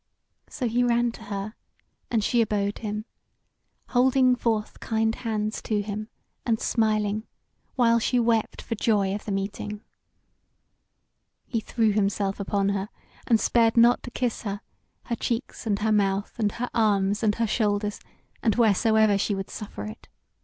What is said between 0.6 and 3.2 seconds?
he ran to her, and she abode him,